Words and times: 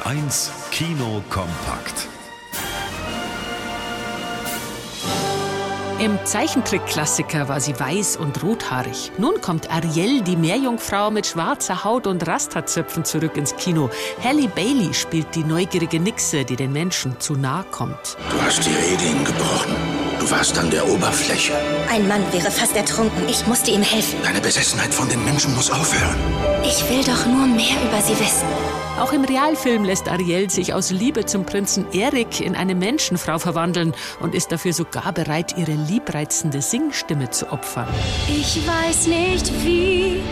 Bayern 0.00 0.26
1 0.28 0.50
Kino 0.70 1.22
kompakt. 1.28 2.08
Im 6.00 6.18
Zeichentrick-Klassiker 6.24 7.50
war 7.50 7.60
sie 7.60 7.78
weiß 7.78 8.16
und 8.16 8.42
rothaarig. 8.42 9.12
Nun 9.18 9.38
kommt 9.42 9.70
Ariel, 9.70 10.22
die 10.22 10.34
Meerjungfrau 10.34 11.10
mit 11.10 11.26
schwarzer 11.26 11.84
Haut 11.84 12.06
und 12.06 12.26
Rasterzöpfen, 12.26 13.04
zurück 13.04 13.36
ins 13.36 13.54
Kino. 13.56 13.90
Halle 14.24 14.48
Bailey 14.48 14.94
spielt 14.94 15.34
die 15.34 15.44
neugierige 15.44 16.00
Nixe, 16.00 16.46
die 16.46 16.56
den 16.56 16.72
Menschen 16.72 17.20
zu 17.20 17.34
nahe 17.34 17.64
kommt. 17.70 18.16
Du 18.30 18.40
hast 18.40 18.64
die 18.64 18.70
Regeln 18.70 19.26
gebrochen. 19.26 19.76
Du 20.18 20.30
warst 20.30 20.58
an 20.58 20.70
der 20.70 20.88
Oberfläche. 20.88 21.52
Ein 21.90 22.08
Mann 22.08 22.22
wäre 22.32 22.50
fast 22.50 22.74
ertrunken. 22.76 23.28
Ich 23.28 23.46
musste 23.46 23.70
ihm 23.70 23.82
helfen. 23.82 24.18
Deine 24.22 24.40
Besessenheit 24.40 24.94
von 24.94 25.06
den 25.06 25.22
Menschen 25.26 25.54
muss 25.54 25.70
aufhören. 25.70 26.16
Ich 26.64 26.82
will 26.88 27.04
doch 27.04 27.26
nur 27.26 27.46
mehr 27.46 27.76
über 27.86 28.00
sie 28.00 28.18
wissen. 28.18 28.48
Auch 29.00 29.14
im 29.14 29.24
Realfilm 29.24 29.84
lässt 29.84 30.10
Ariel 30.10 30.50
sich 30.50 30.74
aus 30.74 30.90
Liebe 30.90 31.24
zum 31.24 31.46
Prinzen 31.46 31.90
Erik 31.92 32.42
in 32.42 32.54
eine 32.54 32.74
Menschenfrau 32.74 33.38
verwandeln 33.38 33.94
und 34.20 34.34
ist 34.34 34.52
dafür 34.52 34.74
sogar 34.74 35.10
bereit, 35.14 35.56
ihre 35.56 35.72
liebreizende 35.90 36.62
Singstimme 36.62 37.30
zu 37.30 37.50
opfern. 37.52 37.88
Ich 38.28 38.60
weiß 38.66 39.08
nicht 39.08 39.52
wie, 39.64 40.22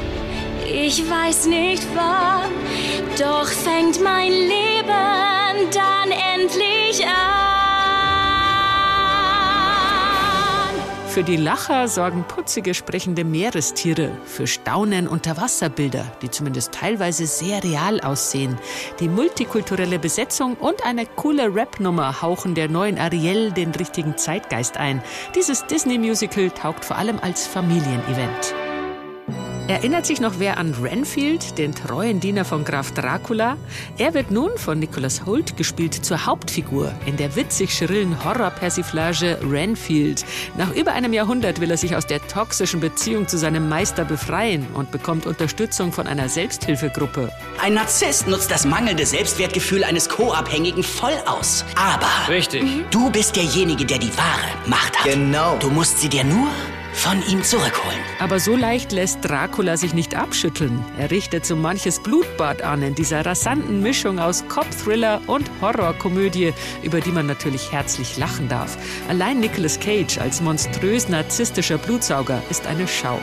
ich 0.64 1.02
weiß 1.10 1.46
nicht 1.46 1.84
wann, 1.94 2.50
doch 3.18 3.48
fängt 3.48 4.00
mein 4.02 4.30
Leben 4.30 5.70
dann 5.72 6.10
endlich 6.36 7.04
an. 7.04 7.57
Für 11.18 11.24
die 11.24 11.34
Lacher 11.36 11.88
sorgen 11.88 12.22
putzige 12.28 12.74
sprechende 12.74 13.24
Meerestiere, 13.24 14.12
für 14.24 14.46
Staunen 14.46 15.08
Unterwasserbilder, 15.08 16.04
die 16.22 16.30
zumindest 16.30 16.70
teilweise 16.70 17.26
sehr 17.26 17.64
real 17.64 18.00
aussehen. 18.00 18.56
Die 19.00 19.08
multikulturelle 19.08 19.98
Besetzung 19.98 20.54
und 20.54 20.84
eine 20.84 21.06
coole 21.06 21.52
Rap-Nummer 21.52 22.22
hauchen 22.22 22.54
der 22.54 22.68
neuen 22.68 22.98
Ariel 22.98 23.50
den 23.50 23.72
richtigen 23.72 24.16
Zeitgeist 24.16 24.76
ein. 24.76 25.02
Dieses 25.34 25.66
Disney-Musical 25.66 26.52
taugt 26.52 26.84
vor 26.84 26.96
allem 26.96 27.18
als 27.18 27.48
Familienevent. 27.48 28.54
Erinnert 29.68 30.06
sich 30.06 30.18
noch 30.18 30.38
wer 30.38 30.56
an 30.56 30.72
Renfield, 30.72 31.58
den 31.58 31.74
treuen 31.74 32.20
Diener 32.20 32.46
von 32.46 32.64
Graf 32.64 32.92
Dracula? 32.92 33.58
Er 33.98 34.14
wird 34.14 34.30
nun 34.30 34.48
von 34.56 34.78
Nicholas 34.78 35.26
Holt 35.26 35.58
gespielt 35.58 35.92
zur 35.92 36.24
Hauptfigur 36.24 36.90
in 37.04 37.18
der 37.18 37.36
witzig 37.36 37.74
schrillen 37.74 38.24
Horror-Persiflage 38.24 39.38
Renfield. 39.42 40.24
Nach 40.56 40.74
über 40.74 40.92
einem 40.92 41.12
Jahrhundert 41.12 41.60
will 41.60 41.70
er 41.70 41.76
sich 41.76 41.94
aus 41.94 42.06
der 42.06 42.26
toxischen 42.26 42.80
Beziehung 42.80 43.28
zu 43.28 43.36
seinem 43.36 43.68
Meister 43.68 44.06
befreien 44.06 44.66
und 44.72 44.90
bekommt 44.90 45.26
Unterstützung 45.26 45.92
von 45.92 46.06
einer 46.06 46.30
Selbsthilfegruppe. 46.30 47.30
Ein 47.62 47.74
Narzisst 47.74 48.26
nutzt 48.26 48.50
das 48.50 48.64
mangelnde 48.64 49.04
Selbstwertgefühl 49.04 49.84
eines 49.84 50.08
Co-Abhängigen 50.08 50.82
voll 50.82 51.12
aus. 51.26 51.66
Aber 51.76 52.32
Richtig. 52.32 52.64
du 52.90 53.10
bist 53.10 53.36
derjenige, 53.36 53.84
der 53.84 53.98
die 53.98 54.16
wahre 54.16 54.48
Macht 54.66 54.98
hat. 54.98 55.12
Genau. 55.12 55.58
Du 55.58 55.68
musst 55.68 56.00
sie 56.00 56.08
dir 56.08 56.24
nur 56.24 56.48
von 56.98 57.22
ihm 57.28 57.42
zurückholen. 57.42 57.98
Aber 58.18 58.40
so 58.40 58.56
leicht 58.56 58.92
lässt 58.92 59.24
Dracula 59.24 59.76
sich 59.76 59.94
nicht 59.94 60.16
abschütteln. 60.16 60.84
Er 60.98 61.10
richtet 61.10 61.46
so 61.46 61.54
manches 61.54 62.02
Blutbad 62.02 62.62
an 62.62 62.82
in 62.82 62.94
dieser 62.94 63.24
rasanten 63.24 63.82
Mischung 63.82 64.18
aus 64.18 64.44
Cop-Thriller 64.48 65.20
und 65.26 65.48
Horrorkomödie, 65.60 66.52
über 66.82 67.00
die 67.00 67.12
man 67.12 67.26
natürlich 67.26 67.72
herzlich 67.72 68.18
lachen 68.18 68.48
darf. 68.48 68.76
Allein 69.08 69.40
Nicolas 69.40 69.78
Cage 69.78 70.18
als 70.18 70.40
monströs 70.40 71.08
narzisstischer 71.08 71.78
Blutsauger 71.78 72.42
ist 72.50 72.66
eine 72.66 72.88
Schau. 72.88 73.20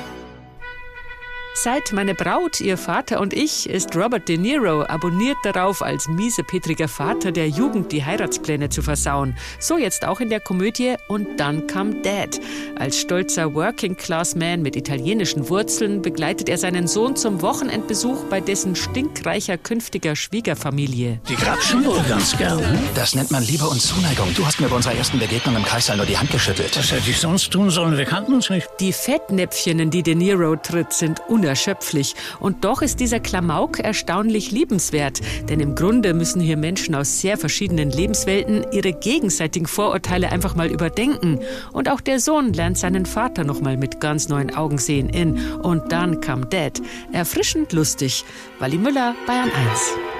Seit 1.58 1.94
meine 1.94 2.16
Braut, 2.16 2.60
ihr 2.60 2.78
Vater 2.78 3.22
und 3.22 3.34
ich 3.34 3.70
ist 3.70 3.96
Robert 3.96 4.28
De 4.28 4.38
Niro 4.38 4.84
abonniert 4.84 5.38
darauf, 5.44 5.82
als 5.82 6.06
miesepetriger 6.10 6.90
Vater 6.90 7.32
der 7.32 7.48
Jugend 7.48 7.94
die 7.94 8.04
Heiratspläne 8.04 8.68
zu 8.68 8.82
versauen. 8.82 9.38
So 9.58 9.78
jetzt 9.78 10.06
auch 10.06 10.20
in 10.20 10.30
der 10.30 10.42
Komödie 10.42 10.96
Und 11.08 11.40
dann 11.40 11.66
kam 11.66 12.04
Dad. 12.04 12.42
Als 12.78 13.00
stolzer 13.00 13.54
Working-Class-Man 13.54 14.64
mit 14.64 14.76
italienischen 14.76 15.48
Wurzeln 15.48 16.02
begleitet 16.02 16.50
er 16.50 16.58
seinen 16.58 16.88
Sohn 16.88 17.16
zum 17.16 17.42
Wochenendbesuch 17.42 18.26
bei 18.26 18.42
dessen 18.42 18.76
stinkreicher 18.76 19.58
künftiger 19.58 20.18
Schwiegerfamilie. 20.18 21.22
Die 21.30 21.36
grapschen 21.36 21.86
wohl 21.86 22.04
ganz 22.10 22.38
gern. 22.38 22.62
Das 22.96 23.16
nennt 23.16 23.32
man 23.32 23.44
Liebe 23.44 23.66
und 23.66 23.82
Zuneigung. 23.82 24.28
Du 24.36 24.46
hast 24.46 24.60
mir 24.60 24.68
bei 24.68 24.76
unserer 24.76 24.96
ersten 24.96 25.20
Begegnung 25.20 25.56
im 25.56 25.64
Kreissaal 25.64 25.96
nur 25.96 26.06
die 26.06 26.18
Hand 26.18 26.32
geschüttelt. 26.32 26.78
Was 26.78 26.92
hätte 26.92 27.10
ich 27.10 27.18
sonst 27.18 27.50
tun 27.50 27.70
sollen? 27.70 27.98
Wir 27.98 28.06
kannten 28.06 28.34
uns 28.34 28.50
nicht. 28.50 28.68
Die 28.82 28.92
Fettnäpfchen, 28.92 29.80
in 29.80 29.90
die 29.90 30.04
De 30.04 30.16
Niro 30.16 30.58
tritt, 30.58 30.92
sind 30.92 31.22
unerschöpflich. 31.46 32.16
Und 32.40 32.66
doch 32.66 32.82
ist 32.82 33.00
dieser 33.00 33.20
Klamauk 33.20 33.80
erstaunlich 33.80 34.52
liebenswert. 34.52 35.22
Denn 35.48 35.60
im 35.60 35.76
Grunde 35.76 36.14
müssen 36.14 36.42
hier 36.42 36.58
Menschen 36.58 36.96
aus 36.96 37.22
sehr 37.22 37.38
verschiedenen 37.38 37.92
Lebenswelten 37.92 38.66
ihre 38.72 38.94
gegenseitigen 38.94 39.68
Vorurteile 39.68 40.32
einfach 40.32 40.56
mal 40.56 40.72
überdenken. 40.72 41.40
Und 41.72 41.90
auch 41.90 42.02
der 42.02 42.20
Sohn 42.20 42.54
lernt 42.54 42.78
seinen 42.78 43.06
Vater 43.06 43.44
noch 43.44 43.62
mal 43.62 43.78
mit 43.78 44.02
ganz 44.02 44.28
neuen 44.28 44.56
Augen 44.56 44.80
sehen 44.80 45.10
in 45.10 45.40
Und 45.62 45.92
dann 45.92 46.20
kam 46.20 46.50
Dad. 46.50 46.82
Erfrischend 47.12 47.74
lustig. 47.74 48.26
Wally 48.60 48.78
Müller, 48.78 49.14
Bayern 49.28 49.52
1. 49.52 50.15